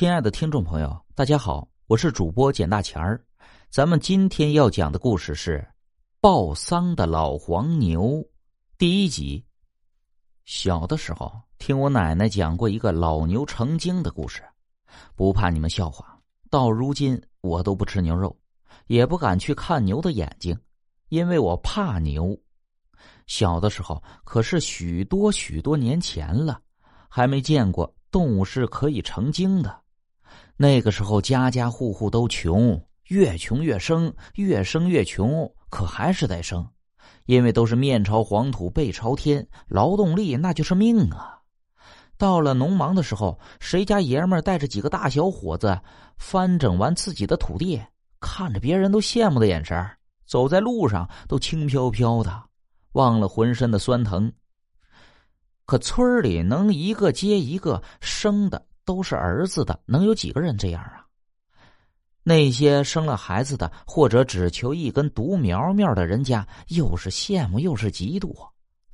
[0.00, 3.22] 亲爱的听众朋友，大家好，我是主播简大钱儿。
[3.68, 5.58] 咱们今天要讲的故事是
[6.22, 8.04] 《报丧的老黄牛》
[8.78, 9.44] 第一集。
[10.46, 14.42] 小的时候，听我奶奶讲过一个老牛成精的故事，
[15.14, 16.18] 不怕你们笑话。
[16.48, 18.34] 到如今，我都不吃牛肉，
[18.86, 20.58] 也不敢去看牛的眼睛，
[21.10, 22.34] 因为我怕牛。
[23.26, 26.58] 小的时候可是许多许多年前了，
[27.06, 29.78] 还没见过动物是可以成精的。
[30.62, 36.68] 那个时候，家家户户都穷，越穷越生，越生越穷，可还是得生，
[37.24, 41.38] 因为都是面朝黄土背朝天，劳动力那就是命啊。
[42.18, 45.80] 到了农忙的时候，谁家爷们带着几个大小伙子
[46.18, 47.80] 翻整完自己的土地，
[48.20, 49.90] 看着别人都羡慕的眼神
[50.26, 52.30] 走在路上都轻飘飘的，
[52.92, 54.30] 忘了浑身的酸疼。
[55.64, 58.66] 可村里能一个接一个生的。
[58.90, 61.06] 都是儿子的，能有几个人这样啊？
[62.24, 68.34] 那些生了孩子的，或者只求一根独苗苗的人家，又是羡慕又是嫉妒。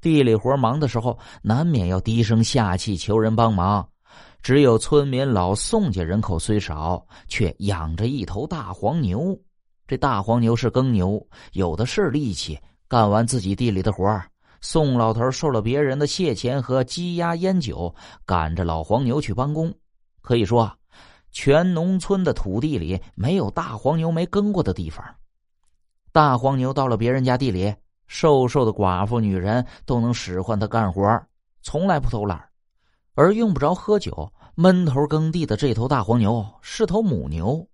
[0.00, 3.88] 地里活忙的时候，难免要低声下气求人帮忙。
[4.42, 9.38] 只有村民老宋家人口虽少，却养着一头大黄牛。
[9.86, 14.28] 这大黄牛是耕牛，有的是力气，干完自己地里的活儿。
[14.60, 17.94] 宋老头受了别人的谢钱和鸡鸭烟酒，
[18.26, 19.72] 赶着老黄牛去帮工。
[20.24, 20.72] 可以说，
[21.30, 25.04] 全农村的土地里没有大黄牛没耕过的地方。
[26.12, 27.74] 大黄牛到了别人家地里，
[28.06, 31.22] 瘦瘦的寡妇女人都能使唤他干活，
[31.60, 32.42] 从来不偷懒
[33.14, 37.68] 而用不着喝酒，闷头耕地的这头大黄牛是头母牛。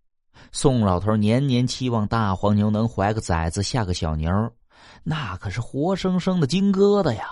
[0.50, 4.28] 宋老头年年期望大黄牛能怀个崽子，下个小牛，
[5.04, 7.28] 那可是活生生的金疙瘩呀。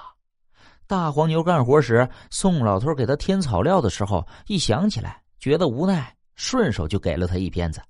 [0.89, 7.83] 大黄牛干活时，宋老头给他添草料的时候，一想起来觉得无奈，顺手就给了他一鞭子。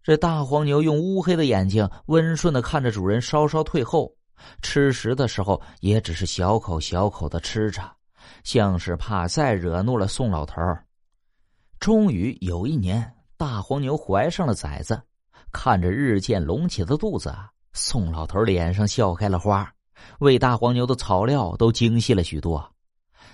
[0.00, 4.14] 这大黄牛用乌黑的眼睛温顺的看着主人，稍稍退后，
[4.62, 7.82] 吃食的时候也只是小口小口的吃着，
[8.44, 10.54] 像是怕再惹怒了宋老头。
[11.80, 15.02] 终于有一年，大黄牛怀上了崽子，
[15.50, 17.34] 看着日渐隆起的肚子，
[17.72, 19.68] 宋老头脸上笑开了花。
[20.20, 22.72] 喂大黄牛的草料都精细了许多。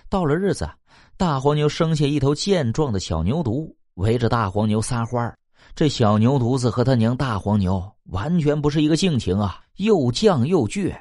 [0.08, 0.68] 到了日子，
[1.16, 5.36] 大黄牛生下一头健壮的小牛犊，围着大黄牛撒欢儿
[5.74, 10.94] 这小牛犊子和他娘大黄牛完全不是一个性情啊，又犟又倔，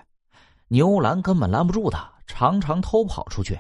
[0.67, 3.59] 牛栏根本拦不住他，常常偷跑出去。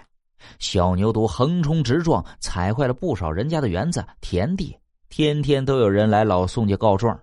[0.59, 4.75] 小牛犊横冲直撞，踩坏了不少人家的园子、田地，
[5.09, 7.17] 天天都有人来老宋家告状。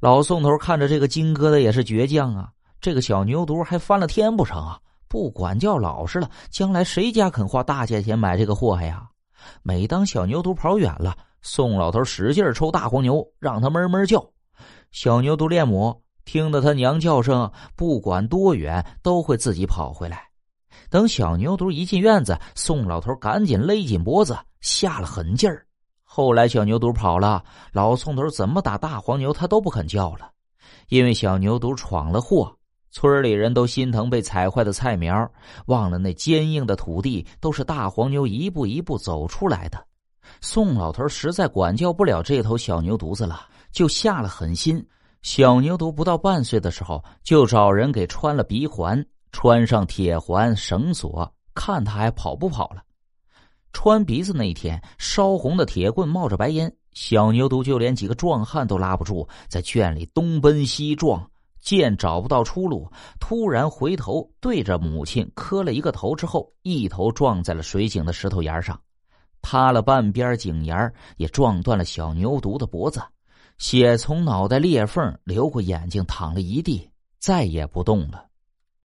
[0.00, 2.52] 老宋头看着这个金疙瘩也是倔强啊。
[2.86, 4.78] 这个小牛犊还翻了天不成啊！
[5.08, 9.08] 不管教老实了，将来谁家肯花大价钱买这个祸害呀？
[9.64, 14.24] 每当小牛犊跑远了，宋老头使劲抽大黄牛，让他闷闷叫。
[14.92, 20.22] 小牛犊恋母，听得他娘叫声，不管多远都会自己跑回来。
[20.88, 25.66] 等小牛犊一进院子，宋老头赶紧勒紧脖子，下了狠劲儿。
[26.04, 27.42] 后来小牛犊跑了，
[27.72, 30.30] 老宋头怎么打大黄牛，他都不肯叫了，
[30.88, 32.55] 因为小牛犊闯了祸。
[32.98, 35.30] 村里人都心疼被踩坏的菜苗，
[35.66, 39.86] 忘了那坚硬的土地都是大黄牛一步一步走出来的。
[40.40, 44.82] 宋老头实在管教不了这头小牛犊子了，就下了狠心。
[45.20, 52.82] 小牛犊不到半岁的时候，就找人给穿了鼻环，穿上铁环绳索，看他还跑不跑了。
[53.74, 61.30] 穿鼻子那一天，烧红的铁棍冒着白烟，小牛犊就连几个壮汉都拉不住，在圈里东奔西撞。
[61.66, 62.88] 见找不到出路，
[63.18, 68.80] 突然回头对着母亲磕了一个头，之后一头撞在了水井的石头沿上，
[69.42, 73.02] 塌了半边井沿，也撞断了小牛犊的脖子，
[73.58, 76.88] 血从脑袋裂缝流过眼睛，淌了一地，
[77.18, 78.25] 再也不动了。